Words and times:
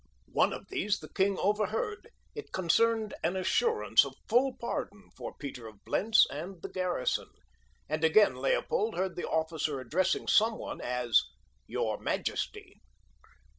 One 0.31 0.51
of 0.51 0.67
these 0.69 0.97
the 0.97 1.13
king 1.13 1.37
overheard—it 1.37 2.51
concerned 2.51 3.13
an 3.23 3.35
assurance 3.35 4.03
of 4.03 4.15
full 4.27 4.55
pardon 4.59 5.09
for 5.15 5.35
Peter 5.37 5.67
of 5.67 5.85
Blentz 5.85 6.25
and 6.31 6.59
the 6.63 6.69
garrison; 6.69 7.29
and 7.87 8.03
again 8.03 8.35
Leopold 8.35 8.95
heard 8.97 9.15
the 9.15 9.29
officer 9.29 9.79
addressing 9.79 10.27
someone 10.27 10.81
as 10.81 11.21
"your 11.67 11.99
majesty." 11.99 12.81